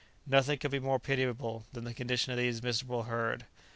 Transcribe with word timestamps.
Nothing 0.25 0.57
could 0.57 0.71
be 0.71 0.79
more 0.79 0.97
pitiable 0.97 1.67
than 1.73 1.83
the 1.83 1.93
condition 1.93 2.31
of 2.31 2.39
this 2.39 2.63
miserable 2.63 3.03
herd. 3.03 3.45